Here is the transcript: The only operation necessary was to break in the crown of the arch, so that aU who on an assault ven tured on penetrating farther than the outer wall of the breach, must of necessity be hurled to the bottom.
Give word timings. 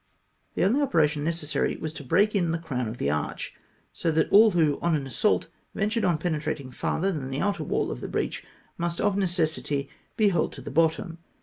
The 0.55 0.63
only 0.63 0.81
operation 0.81 1.23
necessary 1.23 1.77
was 1.77 1.93
to 1.93 2.03
break 2.03 2.33
in 2.33 2.49
the 2.49 2.57
crown 2.57 2.87
of 2.87 2.97
the 2.97 3.11
arch, 3.11 3.53
so 3.93 4.11
that 4.11 4.29
aU 4.31 4.49
who 4.49 4.79
on 4.81 4.95
an 4.95 5.05
assault 5.05 5.47
ven 5.75 5.91
tured 5.91 6.09
on 6.09 6.17
penetrating 6.17 6.71
farther 6.71 7.11
than 7.11 7.29
the 7.29 7.41
outer 7.41 7.63
wall 7.63 7.91
of 7.91 8.01
the 8.01 8.07
breach, 8.07 8.43
must 8.79 8.99
of 8.99 9.15
necessity 9.15 9.89
be 10.17 10.29
hurled 10.29 10.53
to 10.53 10.61
the 10.61 10.71
bottom. 10.71 11.19